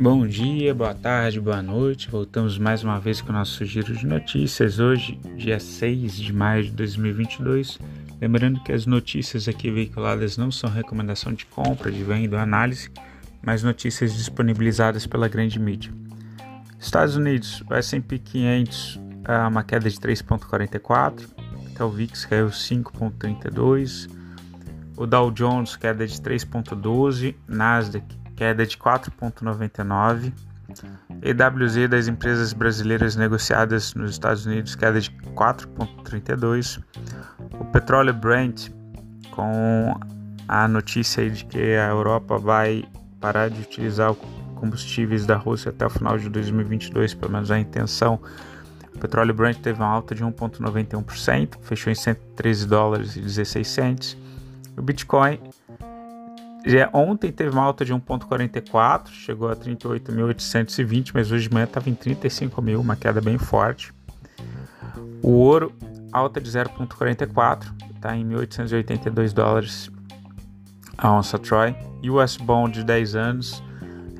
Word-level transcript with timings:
Bom 0.00 0.26
dia, 0.26 0.74
boa 0.74 0.94
tarde, 0.94 1.38
boa 1.38 1.60
noite. 1.60 2.08
Voltamos 2.10 2.56
mais 2.56 2.82
uma 2.82 2.98
vez 2.98 3.20
com 3.20 3.28
o 3.28 3.34
nosso 3.34 3.66
giro 3.66 3.94
de 3.94 4.06
notícias. 4.06 4.78
Hoje, 4.78 5.20
dia 5.36 5.60
6 5.60 6.14
de 6.14 6.32
maio 6.32 6.64
de 6.64 6.70
2022. 6.70 7.78
Lembrando 8.18 8.62
que 8.62 8.72
as 8.72 8.86
notícias 8.86 9.46
aqui 9.46 9.70
veiculadas 9.70 10.38
não 10.38 10.50
são 10.50 10.70
recomendação 10.70 11.34
de 11.34 11.44
compra, 11.44 11.92
de 11.92 12.02
venda 12.02 12.36
ou 12.36 12.42
análise, 12.42 12.90
mas 13.42 13.62
notícias 13.62 14.14
disponibilizadas 14.14 15.06
pela 15.06 15.28
grande 15.28 15.60
mídia. 15.60 15.92
Estados 16.78 17.14
Unidos, 17.14 17.62
o 17.68 17.74
S&P 17.74 18.18
500, 18.20 18.98
uma 19.50 19.62
queda 19.62 19.90
de 19.90 19.98
3,44, 19.98 21.28
até 21.72 21.84
o 21.84 21.90
VIX 21.90 22.24
caiu 22.24 22.46
5,32, 22.46 24.08
o 24.96 25.04
Dow 25.04 25.30
Jones 25.30 25.76
queda 25.76 26.06
de 26.06 26.14
3,12, 26.14 27.34
Nasdaq 27.46 28.19
queda 28.40 28.64
de 28.64 28.74
4,99, 28.78 30.32
EWZ 31.20 31.90
das 31.90 32.08
empresas 32.08 32.54
brasileiras 32.54 33.14
negociadas 33.14 33.92
nos 33.92 34.12
Estados 34.12 34.46
Unidos 34.46 34.74
queda 34.74 34.98
de 34.98 35.10
4,32, 35.10 36.82
o 37.60 37.66
petróleo 37.66 38.14
Brent 38.14 38.70
com 39.30 39.94
a 40.48 40.66
notícia 40.66 41.28
de 41.28 41.44
que 41.44 41.76
a 41.76 41.88
Europa 41.88 42.38
vai 42.38 42.88
parar 43.20 43.50
de 43.50 43.60
utilizar 43.60 44.14
combustíveis 44.54 45.26
da 45.26 45.36
Rússia 45.36 45.68
até 45.68 45.84
o 45.84 45.90
final 45.90 46.16
de 46.16 46.30
2022, 46.30 47.12
pelo 47.12 47.32
menos 47.32 47.50
a 47.50 47.58
intenção. 47.58 48.18
O 48.94 48.98
petróleo 48.98 49.34
Brent 49.34 49.58
teve 49.58 49.78
uma 49.78 49.88
alta 49.90 50.14
de 50.14 50.24
1,91%, 50.24 51.58
fechou 51.60 51.92
em 51.92 51.94
113 51.94 52.66
dólares 52.66 53.16
e 53.16 53.20
16 53.20 53.68
centes. 53.68 54.16
O 54.78 54.80
Bitcoin 54.80 55.38
já 56.66 56.90
ontem 56.92 57.32
teve 57.32 57.50
uma 57.50 57.62
alta 57.62 57.84
de 57.84 57.92
1,44, 57.92 59.08
chegou 59.08 59.48
a 59.48 59.56
38.820, 59.56 61.12
mas 61.14 61.30
hoje 61.32 61.48
de 61.48 61.54
manhã 61.54 61.64
estava 61.64 61.88
em 61.88 61.94
35 61.94 62.60
mil, 62.60 62.80
uma 62.80 62.96
queda 62.96 63.20
bem 63.20 63.38
forte. 63.38 63.92
O 65.22 65.30
ouro, 65.30 65.72
alta 66.12 66.40
de 66.40 66.50
0,44, 66.50 67.72
está 67.94 68.16
em 68.16 68.26
1.882 68.28 69.32
dólares 69.32 69.90
a 70.96 71.12
onça 71.12 71.38
Troy. 71.38 71.74
US 72.04 72.36
Bond 72.36 72.78
de 72.78 72.84
10 72.84 73.14
anos, 73.14 73.62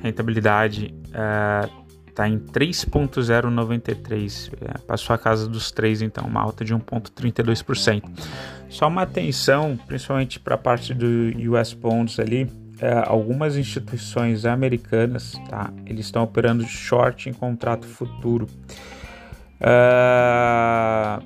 rentabilidade 0.01 0.93
uh, 1.09 1.80
está 2.11 2.29
em 2.29 2.37
3,093, 2.37 4.51
é, 4.61 4.77
passou 4.79 5.13
a 5.13 5.17
casa 5.17 5.47
dos 5.47 5.71
3, 5.71 6.01
então 6.03 6.25
uma 6.25 6.41
alta 6.41 6.63
de 6.63 6.75
1,32%. 6.75 8.03
Só 8.69 8.87
uma 8.87 9.01
atenção, 9.01 9.79
principalmente 9.87 10.39
para 10.39 10.53
a 10.55 10.57
parte 10.57 10.93
do 10.93 11.05
US 11.51 11.73
Bonds 11.73 12.19
ali, 12.19 12.49
é, 12.79 13.03
algumas 13.05 13.57
instituições 13.57 14.45
americanas, 14.45 15.33
tá? 15.49 15.73
Eles 15.85 16.05
estão 16.05 16.23
operando 16.23 16.63
short 16.65 17.29
em 17.29 17.33
contrato 17.33 17.85
futuro 17.85 18.47
uh, 19.61 21.23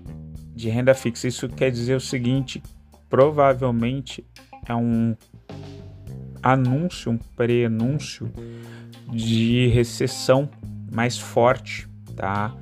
de 0.54 0.70
renda 0.70 0.94
fixa. 0.94 1.28
Isso 1.28 1.48
quer 1.48 1.72
dizer 1.72 1.96
o 1.96 2.02
seguinte: 2.02 2.62
provavelmente 3.10 4.26
é 4.68 4.76
um 4.76 5.16
anúncio, 6.44 7.12
um 7.12 7.18
prenúncio 7.18 8.32
de 9.12 9.68
recessão 9.68 10.50
mais 10.96 11.20
forte, 11.20 11.88
tá? 12.16 12.56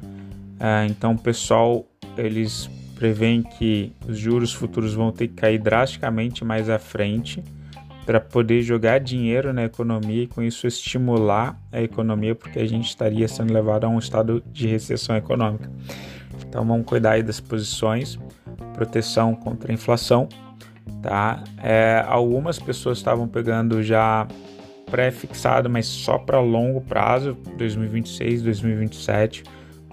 Uh, 0.56 0.90
então, 0.90 1.16
pessoal, 1.16 1.86
eles 2.18 2.70
preveem 2.96 3.44
que 3.44 3.94
os 4.08 4.18
juros 4.18 4.54
futuros 4.54 4.94
vão 4.94 5.12
ter 5.12 5.28
que 5.28 5.36
cair 5.36 5.60
drasticamente 5.60 6.44
mais 6.44 6.70
à 6.70 6.80
frente 6.80 7.44
para 8.06 8.20
poder 8.20 8.62
jogar 8.62 9.00
dinheiro 9.00 9.54
na 9.54 9.64
economia 9.64 10.24
e 10.24 10.28
com 10.28 10.42
isso 10.42 10.68
estimular 10.68 11.58
a 11.72 11.82
economia, 11.82 12.36
porque 12.36 12.60
a 12.60 12.66
gente 12.66 12.88
estaria 12.88 13.28
sendo 13.28 13.54
levado 13.54 13.86
a 13.86 13.88
um 13.88 14.00
estado 14.00 14.44
de 14.52 14.68
recessão 14.68 15.16
econômica. 15.16 15.70
Então 16.48 16.66
vamos 16.66 16.86
cuidar 16.86 17.12
aí 17.12 17.24
das 17.24 17.40
posições, 17.40 18.20
proteção 18.74 19.36
contra 19.36 19.72
a 19.72 19.74
inflação, 19.74 20.28
tá? 21.02 21.44
É, 21.62 22.04
algumas 22.08 22.60
pessoas 22.60 22.98
estavam 22.98 23.28
pegando 23.28 23.82
já 23.82 24.28
pré-fixado, 24.86 25.70
mas 25.70 25.86
só 25.86 26.18
para 26.18 26.40
longo 26.40 26.82
prazo, 26.82 27.38
2026, 27.58 28.44
2027, 28.44 29.44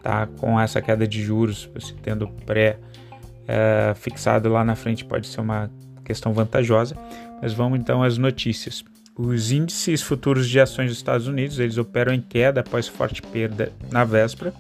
tá? 0.03 0.27
Com 0.27 0.61
essa 0.61 0.83
queda 0.83 1.07
de 1.07 1.23
juros, 1.23 1.69
você 1.75 1.95
tendo 2.03 2.29
pré-fixado 2.47 4.49
lá 4.49 4.65
na 4.65 4.75
frente 4.75 5.05
pode 5.05 5.27
ser 5.27 5.41
uma 5.41 5.71
questão 6.05 6.33
vantajosa. 6.33 6.97
Mas 7.41 7.53
vamos 7.53 7.79
então 7.79 8.03
às 8.03 8.19
notícias. 8.19 8.85
Os 9.17 9.53
índices 9.53 10.03
futuros 10.03 10.49
de 10.49 10.61
ações 10.61 10.89
dos 10.89 10.97
Estados 10.97 11.27
Unidos, 11.27 11.59
eles 11.59 11.79
operam 11.79 12.13
em 12.13 12.21
queda 12.21 12.61
após 12.61 12.89
forte 12.89 13.21
perda 13.21 13.73
na 13.91 14.05
véspera. 14.05 14.53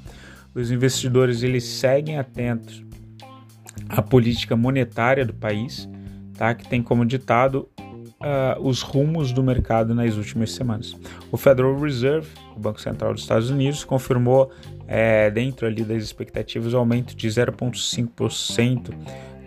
Os 0.54 0.70
investidores 0.70 1.42
eles 1.42 1.64
seguem 1.64 2.18
atentos 2.18 2.84
à 3.88 4.02
política 4.02 4.56
monetária 4.56 5.24
do 5.24 5.32
país, 5.32 5.88
tá? 6.36 6.54
Que 6.54 6.68
tem 6.68 6.82
como 6.82 7.04
ditado 7.04 7.68
uh, 8.20 8.60
os 8.60 8.82
rumos 8.82 9.32
do 9.32 9.42
mercado 9.42 9.94
nas 9.94 10.16
últimas 10.16 10.52
semanas. 10.52 10.96
O 11.32 11.36
Federal 11.36 11.76
Reserve, 11.78 12.28
o 12.54 12.60
Banco 12.60 12.80
Central 12.80 13.12
dos 13.14 13.22
Estados 13.22 13.50
Unidos, 13.50 13.84
confirmou 13.84 14.52
é, 14.86 15.28
dentro 15.30 15.66
ali 15.66 15.84
das 15.84 16.02
expectativas 16.02 16.72
o 16.74 16.78
aumento 16.78 17.16
de 17.16 17.28
0,5%, 17.28 18.94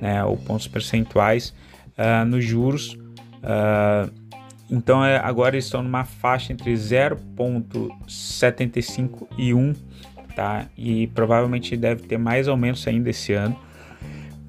né, 0.01 0.23
ou 0.23 0.37
pontos 0.37 0.67
percentuais 0.67 1.53
uh, 1.97 2.25
nos 2.25 2.43
juros. 2.43 2.97
Uh, 3.43 4.11
então 4.69 5.05
é, 5.05 5.17
agora 5.17 5.57
estão 5.57 5.83
numa 5.83 6.05
faixa 6.05 6.53
entre 6.53 6.73
0,75 6.73 9.27
e 9.37 9.53
1, 9.53 9.73
tá? 10.35 10.67
E 10.75 11.05
provavelmente 11.07 11.77
deve 11.77 12.01
ter 12.03 12.17
mais 12.17 12.47
aumento 12.47 12.89
ainda 12.89 13.09
esse 13.09 13.33
ano. 13.33 13.59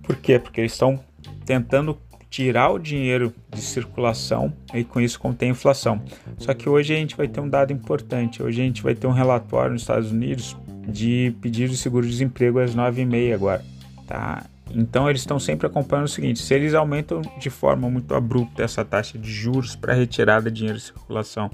Por 0.03 0.17
quê? 0.17 0.39
Porque 0.39 0.61
eles 0.61 0.73
estão 0.73 1.01
tentando 1.45 1.99
tirar 2.35 2.71
o 2.71 2.81
dinheiro 2.81 3.33
de 3.49 3.61
circulação 3.61 4.53
e 4.75 4.83
com 4.83 5.01
isso 5.01 5.21
contém 5.21 5.51
inflação. 5.51 6.03
Só 6.37 6.53
que 6.53 6.69
hoje 6.69 6.93
a 6.93 6.97
gente 6.97 7.17
vai 7.17 7.29
ter 7.29 7.39
um 7.39 7.49
dado 7.49 7.73
importante. 7.73 8.43
Hoje 8.43 8.61
a 8.61 8.65
gente 8.65 8.83
vai 8.83 8.93
ter 8.93 9.07
um 9.07 9.13
relatório 9.13 9.71
nos 9.71 9.83
Estados 9.83 10.11
Unidos 10.11 10.57
de 10.89 11.33
pedido 11.41 11.71
de 11.71 11.77
seguro-desemprego 11.77 12.59
às 12.59 12.75
9h30 12.75 13.33
agora, 13.33 13.65
tá? 14.05 14.43
Então 14.75 15.09
eles 15.09 15.21
estão 15.21 15.39
sempre 15.39 15.69
acompanhando 15.69 16.07
o 16.07 16.11
seguinte: 16.11 16.41
se 16.41 16.53
eles 16.53 16.75
aumentam 16.75 17.23
de 17.39 17.51
forma 17.51 17.89
muito 17.89 18.13
abrupta 18.17 18.65
essa 18.65 18.85
taxa 18.85 19.17
de 19.17 19.31
juros 19.31 19.77
para 19.77 19.95
retirada 19.95 20.51
de 20.51 20.57
dinheiro 20.57 20.79
de 20.79 20.87
circulação 20.87 21.49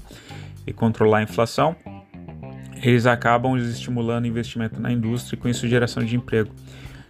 e 0.65 0.73
controlar 0.73 1.19
a 1.19 1.23
inflação, 1.23 1.75
eles 2.81 3.05
acabam 3.05 3.55
estimulando 3.55 4.25
investimento 4.25 4.81
na 4.81 4.91
indústria 4.91 5.37
e 5.37 5.39
com 5.39 5.47
isso 5.47 5.67
geração 5.67 6.03
de 6.03 6.15
emprego. 6.15 6.49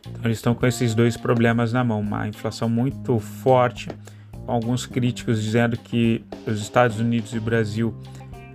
Então, 0.08 0.22
eles 0.26 0.38
estão 0.38 0.56
com 0.56 0.66
esses 0.66 0.96
dois 0.96 1.18
problemas 1.18 1.72
na 1.72 1.84
mão: 1.84 2.00
uma 2.00 2.28
inflação 2.28 2.70
muito 2.70 3.20
forte, 3.20 3.90
alguns 4.48 4.86
críticos 4.86 5.42
dizendo 5.42 5.78
que 5.78 6.24
os 6.46 6.62
Estados 6.62 7.00
Unidos 7.00 7.34
e 7.34 7.38
o 7.38 7.42
Brasil 7.42 7.96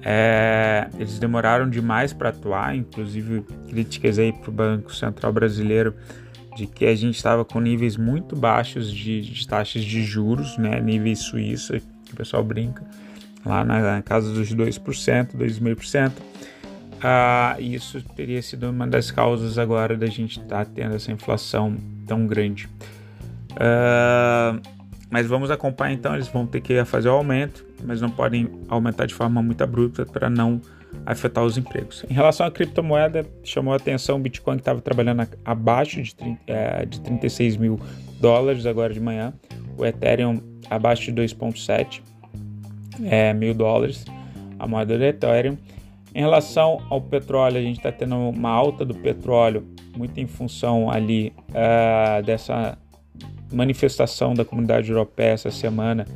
é, 0.02 0.88
eles 0.98 1.18
demoraram 1.18 1.68
demais 1.68 2.12
para 2.12 2.28
atuar, 2.28 2.76
inclusive 2.76 3.44
críticas 3.68 4.18
aí 4.18 4.32
para 4.32 4.50
o 4.50 4.52
Banco 4.52 4.94
Central 4.94 5.32
Brasileiro 5.32 5.94
de 6.56 6.66
que 6.66 6.86
a 6.86 6.94
gente 6.94 7.16
estava 7.16 7.44
com 7.44 7.60
níveis 7.60 7.96
muito 7.96 8.34
baixos 8.34 8.90
de, 8.90 9.20
de, 9.20 9.46
taxas 9.46 9.84
de 9.84 10.02
juros, 10.02 10.56
né, 10.56 10.80
níveis 10.80 11.18
suíços, 11.18 11.82
que 12.06 12.12
o 12.12 12.16
pessoal 12.16 12.42
brinca, 12.42 12.82
lá 13.44 13.62
na 13.62 14.00
casa 14.00 14.32
dos 14.32 14.54
2%, 14.54 15.36
2,5%. 15.36 16.12
Ah, 17.08 17.54
isso 17.60 18.02
teria 18.16 18.42
sido 18.42 18.68
uma 18.68 18.84
das 18.84 19.12
causas 19.12 19.58
agora 19.58 19.96
da 19.96 20.06
gente 20.06 20.40
estar 20.40 20.64
tá 20.64 20.70
tendo 20.74 20.96
essa 20.96 21.12
inflação 21.12 21.76
tão 22.04 22.26
grande. 22.26 22.68
Ah, 23.54 24.58
mas 25.08 25.28
vamos 25.28 25.52
acompanhar 25.52 25.92
então, 25.92 26.14
eles 26.14 26.26
vão 26.26 26.48
ter 26.48 26.60
que 26.60 26.84
fazer 26.84 27.08
o 27.08 27.12
aumento, 27.12 27.64
mas 27.84 28.00
não 28.00 28.10
podem 28.10 28.50
aumentar 28.68 29.06
de 29.06 29.14
forma 29.14 29.40
muito 29.40 29.62
abrupta 29.62 30.04
para 30.04 30.28
não 30.28 30.60
afetar 31.06 31.44
os 31.44 31.56
empregos. 31.56 32.04
Em 32.10 32.12
relação 32.12 32.44
à 32.44 32.50
criptomoeda, 32.50 33.24
chamou 33.44 33.72
a 33.72 33.76
atenção 33.76 34.16
o 34.16 34.18
Bitcoin 34.18 34.56
que 34.56 34.62
estava 34.62 34.80
trabalhando 34.80 35.28
abaixo 35.44 36.02
de, 36.02 36.12
é, 36.48 36.84
de 36.86 37.00
36 37.02 37.56
mil 37.56 37.78
dólares 38.20 38.66
agora 38.66 38.92
de 38.92 38.98
manhã, 38.98 39.32
o 39.78 39.86
Ethereum 39.86 40.40
abaixo 40.68 41.12
de 41.12 41.22
2,7 41.22 42.02
é, 43.04 43.32
mil 43.32 43.54
dólares, 43.54 44.04
a 44.58 44.66
moeda 44.66 44.98
do 44.98 45.04
Ethereum. 45.04 45.56
Em 46.16 46.20
relação 46.20 46.82
ao 46.88 46.98
petróleo, 46.98 47.58
a 47.58 47.60
gente 47.60 47.76
está 47.76 47.92
tendo 47.92 48.16
uma 48.16 48.48
alta 48.48 48.86
do 48.86 48.94
petróleo, 48.94 49.66
muito 49.94 50.18
em 50.18 50.26
função 50.26 50.90
ali 50.90 51.30
uh, 51.50 52.22
dessa 52.24 52.78
manifestação 53.52 54.32
da 54.32 54.42
comunidade 54.42 54.90
europeia 54.90 55.32
essa 55.32 55.50
semana, 55.50 56.06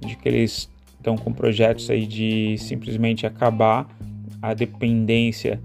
de 0.00 0.16
que 0.16 0.28
eles 0.28 0.68
estão 0.96 1.16
com 1.16 1.32
projetos 1.32 1.88
aí 1.88 2.04
de 2.04 2.58
simplesmente 2.58 3.28
acabar 3.28 3.86
a 4.42 4.54
dependência 4.54 5.60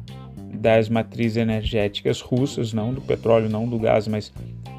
das 0.53 0.87
matrizes 0.87 1.37
energéticas 1.37 2.21
russas, 2.21 2.71
não 2.71 2.93
do 2.93 3.01
petróleo, 3.01 3.49
não 3.49 3.67
do 3.67 3.79
gás, 3.79 4.07
mas 4.07 4.31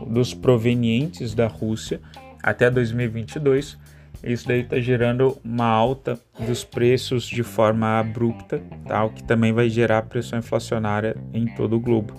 dos 0.06 0.32
provenientes 0.32 1.34
da 1.34 1.48
Rússia 1.48 2.00
até 2.40 2.70
2022. 2.70 3.76
Isso 4.22 4.46
daí 4.46 4.60
está 4.60 4.78
gerando 4.78 5.38
uma 5.42 5.66
alta 5.66 6.18
dos 6.46 6.62
preços 6.62 7.26
de 7.26 7.42
forma 7.42 7.98
abrupta, 7.98 8.60
tá? 8.86 9.04
o 9.04 9.10
que 9.10 9.22
também 9.22 9.52
vai 9.52 9.68
gerar 9.70 10.02
pressão 10.02 10.38
inflacionária 10.38 11.16
em 11.32 11.46
todo 11.46 11.76
o 11.76 11.80
globo. 11.80 12.14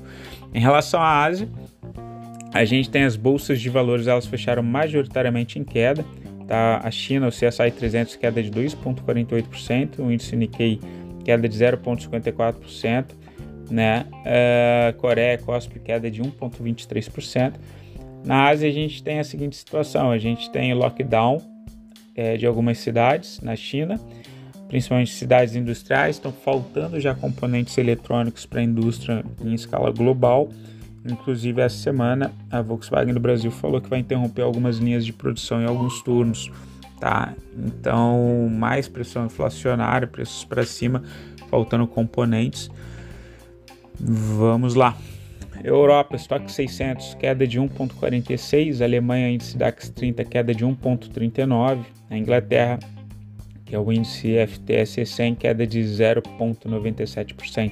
Em 0.54 0.60
relação 0.60 1.00
à 1.00 1.24
Ásia, 1.24 1.48
a 2.54 2.66
gente 2.66 2.90
tem 2.90 3.04
as 3.04 3.16
bolsas 3.16 3.62
de 3.62 3.70
valores, 3.70 4.08
elas 4.08 4.26
fecharam 4.26 4.64
majoritariamente 4.64 5.60
em 5.60 5.64
queda. 5.64 6.04
Tá? 6.48 6.82
A 6.84 6.92
China, 6.92 7.28
o 7.28 7.30
CSI 7.30 7.72
300, 7.72 8.16
queda 8.16 8.42
de 8.42 8.52
2,48%, 8.52 10.00
o 10.00 10.12
índice 10.12 10.36
Nikkei, 10.36 10.80
queda 11.24 11.48
de 11.48 11.58
0,54%, 11.58 13.06
né? 13.70 14.06
Uh, 14.12 14.98
Coreia, 14.98 15.38
COSP, 15.38 15.80
queda 15.80 16.12
de 16.12 16.22
1,23%. 16.22 17.54
Na 18.26 18.50
Ásia, 18.50 18.68
a 18.68 18.72
gente 18.72 19.02
tem 19.02 19.20
a 19.20 19.24
seguinte 19.24 19.56
situação: 19.56 20.12
a 20.12 20.18
gente 20.18 20.50
tem 20.52 20.74
lockdown 20.74 21.51
é, 22.16 22.38
de 22.38 22.46
algumas 22.46 22.78
cidades 22.80 23.40
na 23.42 23.56
China, 23.56 24.00
principalmente 24.68 25.12
cidades 25.14 25.56
industriais, 25.56 26.16
estão 26.16 26.32
faltando 26.32 27.00
já 27.00 27.14
componentes 27.14 27.78
eletrônicos 27.78 28.46
para 28.46 28.62
a 28.62 28.64
indústria 28.64 29.24
em 29.44 29.54
escala 29.54 29.92
global. 29.92 30.50
Inclusive, 31.04 31.62
essa 31.62 31.78
semana, 31.78 32.32
a 32.50 32.62
Volkswagen 32.62 33.14
do 33.14 33.20
Brasil 33.20 33.52
falou 33.52 33.82
que 33.82 33.90
vai 33.90 34.00
interromper 34.00 34.44
algumas 34.44 34.78
linhas 34.78 35.06
de 35.06 35.12
produção 35.12 35.62
em 35.62 35.66
alguns 35.66 36.02
turnos. 36.04 36.52
Tá? 37.00 37.34
Então, 37.58 38.48
mais 38.52 38.88
pressão 38.88 39.26
inflacionária, 39.26 40.08
preços 40.08 40.46
para 40.46 40.64
cima, 40.64 41.04
faltando 41.50 41.88
componentes. 41.88 42.70
Vamos 44.00 44.76
lá. 44.76 44.96
Europa, 45.64 46.16
estoque 46.16 46.52
600, 46.52 47.16
queda 47.16 47.46
de 47.46 47.60
1,46. 47.60 48.82
Alemanha, 48.84 49.30
índice 49.30 49.58
DAX 49.58 49.90
30, 49.90 50.24
queda 50.26 50.54
de 50.54 50.66
1,39. 50.66 51.86
A 52.10 52.18
Inglaterra, 52.18 52.80
que 53.66 53.76
é 53.76 53.80
o 53.80 53.92
índice 53.92 54.36
FTSE 54.48 55.06
100, 55.06 55.36
queda 55.36 55.68
de 55.68 55.80
0,97%. 55.82 57.72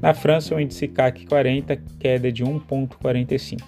Na 0.00 0.12
França, 0.14 0.54
o 0.54 0.60
índice 0.60 0.88
CAC 0.88 1.26
40, 1.26 1.76
queda 1.98 2.30
de 2.30 2.44
1,45%. 2.44 3.62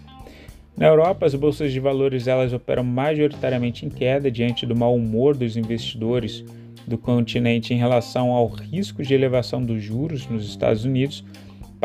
Na 0.77 0.87
Europa, 0.87 1.25
as 1.25 1.35
bolsas 1.35 1.73
de 1.73 1.81
valores 1.81 2.27
elas 2.27 2.53
operam 2.53 2.85
majoritariamente 2.85 3.87
em 3.87 3.89
queda 3.89 4.31
diante 4.31 4.67
do 4.67 4.77
mau 4.77 4.95
humor 4.95 5.35
dos 5.35 5.57
investidores 5.57 6.45
do 6.87 6.99
continente 6.99 7.73
em 7.73 7.79
relação 7.79 8.31
ao 8.31 8.47
risco 8.47 9.03
de 9.03 9.15
elevação 9.15 9.65
dos 9.65 9.83
juros 9.83 10.29
nos 10.29 10.47
Estados 10.47 10.85
Unidos 10.85 11.25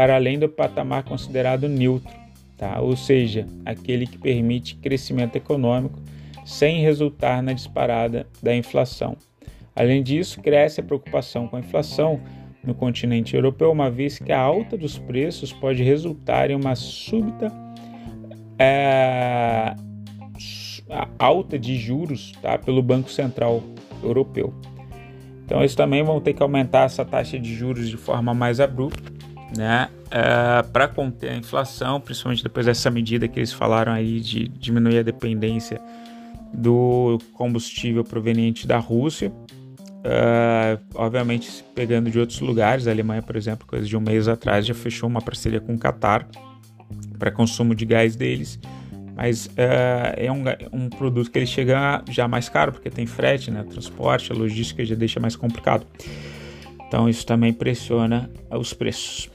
para 0.02 0.16
além 0.16 0.40
do 0.40 0.50
patamar 0.50 1.04
considerado 1.04 1.70
neutro, 1.70 2.12
tá? 2.58 2.82
ou 2.82 2.98
seja, 2.98 3.46
aquele 3.64 4.08
que 4.08 4.18
permite 4.18 4.74
crescimento 4.78 5.36
econômico 5.36 6.00
sem 6.44 6.82
resultar 6.82 7.44
na 7.44 7.54
disparada 7.54 8.26
da 8.42 8.56
inflação. 8.56 9.16
Além 9.76 10.02
disso, 10.02 10.42
cresce 10.42 10.80
a 10.80 10.84
preocupação 10.84 11.48
com 11.48 11.56
a 11.56 11.60
inflação 11.60 12.20
no 12.64 12.74
continente 12.74 13.36
europeu, 13.36 13.72
uma 13.72 13.92
vez 13.92 14.18
que 14.18 14.32
a 14.32 14.40
alta 14.40 14.76
dos 14.76 14.98
preços 14.98 15.54
pode 15.54 15.84
resultar 15.84 16.50
em 16.50 16.56
uma 16.56 16.74
súbita 16.74 17.54
é, 18.58 19.76
alta 21.20 21.60
de 21.60 21.76
juros 21.76 22.32
tá, 22.42 22.58
pelo 22.58 22.82
Banco 22.82 23.12
Central 23.12 23.62
Europeu. 24.04 24.52
Então, 25.46 25.60
eles 25.60 25.76
também 25.76 26.02
vão 26.02 26.20
ter 26.20 26.34
que 26.34 26.42
aumentar 26.42 26.86
essa 26.86 27.06
taxa 27.06 27.38
de 27.38 27.54
juros 27.54 27.88
de 27.88 27.98
forma 27.98 28.34
mais 28.34 28.60
abrupta 28.60 29.11
né, 29.56 29.90
uh, 30.08 30.68
para 30.72 30.88
conter 30.88 31.32
a 31.32 31.36
inflação, 31.36 32.00
principalmente 32.00 32.44
depois 32.44 32.66
dessa 32.66 32.90
medida 32.90 33.28
que 33.28 33.40
eles 33.40 33.52
falaram 33.52 33.92
aí 33.92 34.20
de 34.20 34.48
diminuir 34.48 35.00
a 35.00 35.04
dependência 35.04 35.82
do 36.54 37.18
combustível 37.34 38.04
proveniente 38.04 38.68
da 38.68 38.78
Rússia. 38.78 39.32
Uh, 40.02 40.82
obviamente, 40.96 41.64
pegando 41.76 42.10
de 42.10 42.20
outros 42.20 42.40
lugares, 42.40 42.88
a 42.88 42.92
Alemanha, 42.92 43.22
por 43.22 43.36
exemplo, 43.36 43.68
coisa 43.68 43.86
de 43.86 43.96
um 43.96 44.02
mês 44.02 44.28
atrás, 44.28 44.66
já 44.66 44.74
fechou 44.74 45.08
uma 45.08 45.22
parceria 45.22 45.60
com 45.60 45.76
o 45.76 45.78
Qatar 45.78 46.28
para 47.20 47.30
consumo 47.30 47.76
de 47.76 47.86
gás 47.86 48.16
deles, 48.16 48.60
mas 49.16 49.46
uh, 49.46 49.52
é 50.18 50.32
um, 50.32 50.44
um, 50.74 50.90
produto 50.90 51.30
que 51.30 51.38
ele 51.38 51.46
chega 51.46 52.04
já 52.10 52.28
mais 52.28 52.50
caro, 52.50 52.72
porque 52.72 52.90
tem 52.90 53.06
frete, 53.06 53.52
né, 53.52 53.64
transporte, 53.64 54.32
a 54.32 54.36
logística 54.36 54.84
já 54.84 54.96
deixa 54.96 55.20
mais 55.20 55.36
complicado. 55.36 55.86
Então, 56.88 57.08
isso 57.08 57.26
também 57.26 57.54
pressiona 57.54 58.30
os 58.50 58.74
preços. 58.74 59.30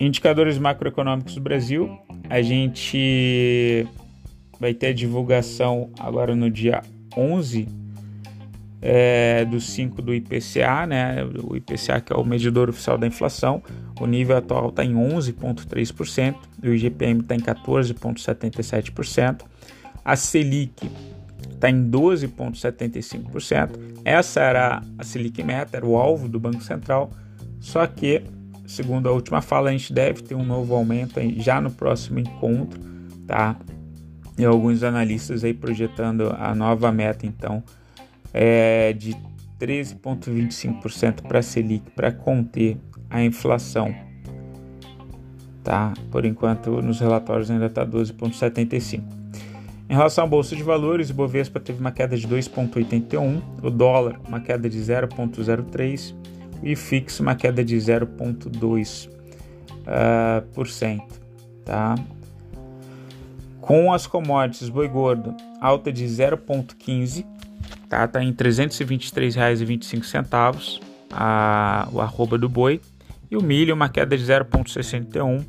Indicadores 0.00 0.56
macroeconômicos 0.56 1.34
do 1.34 1.42
Brasil, 1.42 1.98
a 2.30 2.40
gente 2.40 3.86
vai 4.58 4.72
ter 4.72 4.86
a 4.86 4.94
divulgação 4.94 5.90
agora 5.98 6.34
no 6.34 6.50
dia 6.50 6.80
11 7.14 7.68
é, 8.80 9.44
do 9.44 9.60
5 9.60 10.00
do 10.00 10.14
IPCA, 10.14 10.86
né? 10.86 11.22
O 11.44 11.54
IPCA 11.54 12.00
que 12.00 12.14
é 12.14 12.16
o 12.16 12.24
medidor 12.24 12.70
oficial 12.70 12.96
da 12.96 13.06
inflação. 13.06 13.62
O 14.00 14.06
nível 14.06 14.38
atual 14.38 14.70
está 14.70 14.82
em 14.82 14.94
11,3%, 14.94 16.34
o 16.62 16.68
IGPM 16.68 17.20
está 17.20 17.34
em 17.34 17.40
14,77%, 17.40 19.42
a 20.02 20.16
Selic 20.16 20.90
está 21.52 21.68
em 21.68 21.90
12,75%. 21.90 23.68
Essa 24.02 24.40
era 24.40 24.80
a 24.96 25.04
Selic 25.04 25.42
meta, 25.42 25.76
era 25.76 25.84
o 25.84 25.98
alvo 25.98 26.26
do 26.26 26.40
Banco 26.40 26.62
Central, 26.62 27.10
só 27.60 27.86
que 27.86 28.22
segundo 28.70 29.08
a 29.08 29.12
última 29.12 29.42
fala, 29.42 29.68
a 29.68 29.72
gente 29.72 29.92
deve 29.92 30.22
ter 30.22 30.36
um 30.36 30.44
novo 30.44 30.74
aumento 30.74 31.20
já 31.38 31.60
no 31.60 31.70
próximo 31.70 32.20
encontro, 32.20 32.80
tá? 33.26 33.56
E 34.38 34.44
alguns 34.44 34.84
analistas 34.84 35.42
aí 35.42 35.52
projetando 35.52 36.34
a 36.38 36.54
nova 36.54 36.92
meta, 36.92 37.26
então, 37.26 37.62
é 38.32 38.92
de 38.92 39.16
13,25% 39.58 41.22
para 41.22 41.40
a 41.40 41.42
Selic 41.42 41.90
para 41.90 42.12
conter 42.12 42.78
a 43.10 43.22
inflação, 43.24 43.92
tá? 45.64 45.92
Por 46.10 46.24
enquanto, 46.24 46.80
nos 46.80 47.00
relatórios 47.00 47.50
ainda 47.50 47.66
está 47.66 47.84
12,75%. 47.84 49.02
Em 49.88 49.94
relação 49.94 50.22
à 50.22 50.26
bolsa 50.28 50.54
de 50.54 50.62
valores, 50.62 51.10
o 51.10 51.14
Bovespa 51.14 51.58
teve 51.58 51.80
uma 51.80 51.90
queda 51.90 52.16
de 52.16 52.28
2,81, 52.28 53.42
o 53.60 53.68
dólar 53.68 54.20
uma 54.28 54.38
queda 54.38 54.70
de 54.70 54.78
0,03 54.78 56.14
e 56.62 56.76
fixo 56.76 57.22
uma 57.22 57.34
queda 57.34 57.64
de 57.64 57.76
0,2%. 57.76 59.18
Uh, 59.80 60.42
por 60.52 60.68
cento, 60.68 61.18
tá? 61.64 61.94
Com 63.60 63.92
as 63.92 64.06
commodities, 64.06 64.68
boi 64.68 64.86
gordo, 64.88 65.34
alta 65.60 65.92
de 65.92 66.04
0,15, 66.04 67.26
tá? 67.88 68.06
Tá 68.06 68.22
em 68.22 68.28
R$ 68.28 68.34
323,25 68.34 70.80
a 71.10 71.88
o 71.92 72.00
arroba 72.00 72.38
do 72.38 72.48
boi. 72.48 72.80
E 73.30 73.36
o 73.36 73.42
milho, 73.42 73.74
uma 73.74 73.88
queda 73.88 74.16
de 74.16 74.24
0,61, 74.24 75.44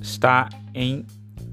está 0.00 0.48
em 0.74 1.04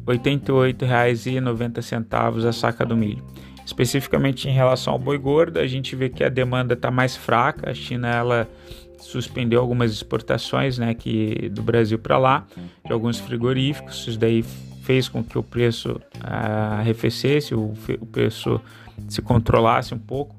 R$ 0.08 0.18
88,90 0.18 2.48
a 2.48 2.54
saca 2.54 2.86
do 2.86 2.96
milho. 2.96 3.26
Especificamente 3.68 4.48
em 4.48 4.54
relação 4.54 4.94
ao 4.94 5.00
boi 5.00 5.18
gordo, 5.18 5.60
a 5.60 5.68
gente 5.68 5.94
vê 5.94 6.08
que 6.08 6.24
a 6.24 6.30
demanda 6.30 6.74
está 6.74 6.90
mais 6.90 7.18
fraca. 7.18 7.70
A 7.70 7.74
China 7.74 8.08
ela 8.08 8.50
suspendeu 8.98 9.60
algumas 9.60 9.92
exportações, 9.92 10.78
né, 10.78 10.94
que 10.94 11.50
do 11.50 11.62
Brasil 11.62 12.00
para 12.00 12.18
lá, 12.18 12.48
de 12.86 12.94
alguns 12.94 13.20
frigoríficos. 13.20 14.08
Isso 14.08 14.18
daí 14.18 14.42
fez 14.84 15.10
com 15.10 15.22
que 15.22 15.38
o 15.38 15.44
preço 15.44 16.00
ah, 16.24 16.78
arrefecesse, 16.80 17.54
o, 17.54 17.74
o 18.00 18.06
preço 18.06 18.62
se 19.10 19.22
controlasse 19.22 19.94
um 19.94 20.00
pouco, 20.00 20.34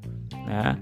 né, 0.46 0.78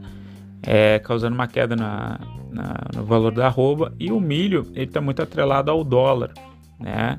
é, 0.62 1.00
causando 1.00 1.34
uma 1.34 1.48
queda 1.48 1.74
na, 1.74 2.20
na, 2.52 2.76
no 2.94 3.04
valor 3.04 3.32
da 3.32 3.46
arroba. 3.48 3.92
E 3.98 4.12
o 4.12 4.20
milho 4.20 4.70
ele 4.72 4.84
está 4.84 5.00
muito 5.00 5.20
atrelado 5.20 5.68
ao 5.68 5.82
dólar, 5.82 6.32
né. 6.78 7.18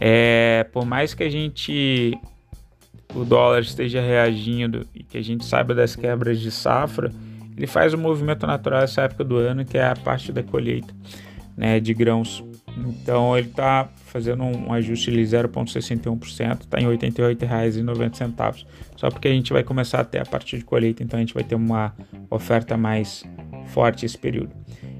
É, 0.00 0.66
por 0.72 0.86
mais 0.86 1.12
que 1.12 1.22
a 1.22 1.28
gente 1.28 2.18
o 3.14 3.24
dólar 3.24 3.60
esteja 3.60 4.00
reagindo 4.00 4.86
e 4.94 5.02
que 5.02 5.16
a 5.16 5.22
gente 5.22 5.44
saiba 5.44 5.74
das 5.74 5.94
quebras 5.94 6.40
de 6.40 6.50
safra, 6.50 7.12
ele 7.56 7.66
faz 7.66 7.94
um 7.94 7.98
movimento 7.98 8.46
natural 8.46 8.80
nessa 8.80 9.02
época 9.02 9.24
do 9.24 9.36
ano, 9.36 9.64
que 9.64 9.78
é 9.78 9.86
a 9.86 9.94
parte 9.94 10.32
da 10.32 10.42
colheita 10.42 10.92
né, 11.56 11.78
de 11.80 11.94
grãos. 11.94 12.44
Então 12.76 13.36
ele 13.38 13.48
está 13.48 13.88
fazendo 14.06 14.42
um 14.42 14.72
ajuste 14.72 15.10
de 15.10 15.20
0,61%, 15.20 16.62
está 16.62 16.80
em 16.80 16.86
R$ 16.86 16.96
88,90. 16.96 18.64
Só 18.96 19.10
porque 19.10 19.28
a 19.28 19.32
gente 19.32 19.52
vai 19.52 19.62
começar 19.62 20.00
até 20.00 20.20
a 20.20 20.26
partir 20.26 20.58
de 20.58 20.64
colheita, 20.64 21.02
então 21.02 21.16
a 21.16 21.20
gente 21.20 21.34
vai 21.34 21.44
ter 21.44 21.54
uma 21.54 21.94
oferta 22.30 22.76
mais 22.76 23.24
forte 23.66 24.04
esse 24.04 24.18
período. 24.18 24.50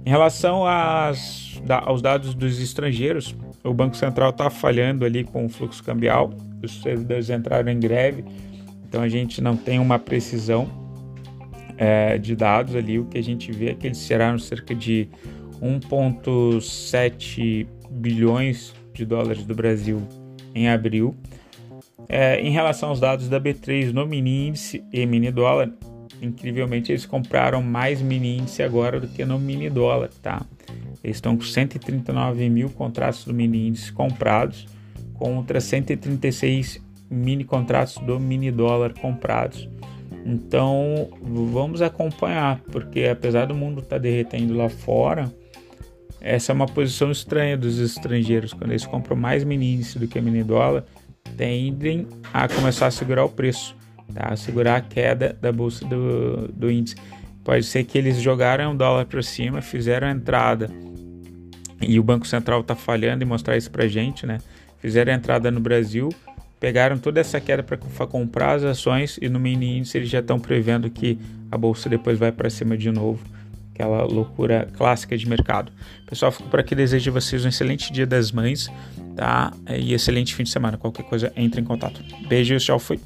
Em 0.07 0.11
relação 0.11 0.65
às, 0.67 1.61
aos 1.85 2.01
dados 2.01 2.35
dos 2.35 2.61
estrangeiros, 2.61 3.35
o 3.65 3.73
Banco 3.73 3.97
Central 3.97 4.31
está 4.31 4.51
falhando 4.51 5.05
ali 5.05 5.25
com 5.25 5.47
o 5.47 5.49
fluxo 5.49 5.83
cambial, 5.83 6.31
os 6.63 6.83
servidores 6.83 7.31
entraram 7.31 7.73
em 7.73 7.81
greve, 7.81 8.25
então 8.87 9.03
a 9.03 9.09
gente 9.09 9.41
não 9.41 9.57
tem 9.57 9.79
uma 9.79 9.99
precisão 9.99 10.69
é, 11.77 12.17
de 12.19 12.37
dados 12.37 12.77
ali. 12.77 12.99
O 12.99 13.07
que 13.07 13.17
a 13.19 13.23
gente 13.23 13.51
vê 13.51 13.71
é 13.71 13.75
que 13.75 13.87
eles 13.87 14.07
tiraram 14.07 14.39
cerca 14.39 14.75
de 14.75 15.09
1,7 15.61 17.67
bilhões 17.91 18.75
de 18.93 19.05
dólares 19.05 19.45
do 19.45 19.55
Brasil 19.55 20.03
em 20.55 20.69
abril. 20.69 21.17
É, 22.09 22.41
em 22.41 22.51
relação 22.51 22.91
aos 22.91 23.01
dados 23.01 23.29
da 23.29 23.41
B3 23.41 23.93
no 23.93 24.07
mini 24.07 24.49
índice 24.49 24.85
e 24.93 25.05
mini 25.07 25.33
dólar, 25.33 25.73
incrivelmente 26.21 26.93
eles 26.93 27.07
compraram 27.07 27.63
mais 27.63 28.03
mini 28.03 28.37
índice 28.39 28.63
agora 28.63 29.01
do 29.01 29.09
que 29.09 29.25
no 29.25 29.39
mini 29.39 29.71
dólar, 29.71 30.11
tá? 30.23 30.45
Eles 31.05 31.19
estão 31.19 31.37
com 31.37 31.43
139 31.43 32.49
mil 32.49 32.71
contratos 32.71 33.27
do 33.27 33.35
mini 33.35 33.69
índice 33.69 33.93
comprados 33.93 34.67
contra 35.13 35.61
136 35.61 36.83
mini 37.11 37.45
contratos 37.45 37.99
do 37.99 38.19
mini 38.19 38.51
dólar 38.51 38.95
comprados. 38.95 39.69
Então 40.25 41.11
vamos 41.23 41.83
acompanhar, 41.83 42.59
porque 42.73 43.05
apesar 43.05 43.45
do 43.45 43.55
mundo 43.55 43.81
estar 43.81 43.97
tá 43.97 43.99
derretendo 43.99 44.57
lá 44.57 44.71
fora, 44.71 45.31
essa 46.23 46.53
é 46.53 46.55
uma 46.55 46.67
posição 46.67 47.11
estranha 47.11 47.59
dos 47.59 47.79
estrangeiros. 47.79 48.55
Quando 48.55 48.71
eles 48.71 48.87
compram 48.87 49.15
mais 49.15 49.45
mini 49.45 49.75
índice 49.75 49.99
do 49.99 50.09
que 50.09 50.19
mini 50.23 50.43
dólar, 50.43 50.85
tendem 51.37 52.09
a 52.33 52.49
começar 52.49 52.87
a 52.87 52.91
segurar 52.91 53.27
o 53.27 53.29
preço, 53.29 53.77
tá? 54.15 54.29
a 54.31 54.37
segurar 54.37 54.77
a 54.77 54.81
queda 54.81 55.37
da 55.39 55.53
bolsa 55.53 55.85
do, 55.85 56.49
do 56.49 56.71
índice. 56.71 56.97
Pode 57.45 57.65
ser 57.65 57.85
que 57.85 57.99
eles 57.99 58.17
jogaram 58.23 58.73
o 58.73 58.75
dólar 58.75 59.05
para 59.05 59.23
cima, 59.23 59.61
fizeram 59.61 60.09
a 60.09 60.11
entrada 60.11 60.71
e 61.87 61.99
o 61.99 62.03
Banco 62.03 62.27
Central 62.27 62.61
está 62.61 62.75
falhando 62.75 63.23
e 63.23 63.27
mostrar 63.27 63.57
isso 63.57 63.71
para 63.71 63.87
gente, 63.87 64.27
né? 64.27 64.39
Fizeram 64.79 65.13
a 65.13 65.17
entrada 65.17 65.51
no 65.51 65.61
Brasil, 65.61 66.11
pegaram 66.61 66.99
toda 66.99 67.21
essa 67.21 67.41
queda 67.41 67.63
para 67.63 68.07
comprar 68.07 68.55
as 68.55 68.65
ações 68.65 69.19
e 69.21 69.29
no 69.29 69.39
mini 69.39 69.79
índice 69.79 69.99
eles 69.99 70.09
já 70.09 70.21
estão 70.21 70.39
prevendo 70.39 70.89
que 70.91 71.19
a 71.51 71.59
bolsa 71.59 71.89
depois 71.89 72.19
vai 72.19 72.33
para 72.33 72.51
cima 72.51 72.77
de 72.77 72.91
novo. 72.91 73.23
Aquela 73.75 74.05
loucura 74.05 74.69
clássica 74.77 75.17
de 75.19 75.29
mercado. 75.29 75.73
Pessoal, 76.07 76.31
fico 76.31 76.49
por 76.49 76.61
aqui. 76.61 76.77
Desejo 76.77 77.11
a 77.11 77.15
vocês 77.15 77.45
um 77.45 77.49
excelente 77.49 77.93
dia 77.93 78.07
das 78.07 78.31
mães, 78.31 78.71
tá? 79.17 79.53
E 79.69 79.93
excelente 79.93 80.33
fim 80.33 80.45
de 80.45 80.51
semana. 80.51 80.79
Qualquer 80.79 81.03
coisa, 81.03 81.33
entre 81.37 81.61
em 81.61 81.65
contato. 81.65 82.01
Beijos, 82.29 82.65
tchau, 82.65 82.79
fui. 82.79 83.01